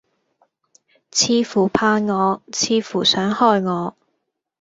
[1.11, 3.95] 似乎怕我，似乎想害我。